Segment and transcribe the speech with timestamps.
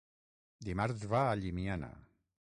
[0.69, 1.95] Dimarts va a Llimiana.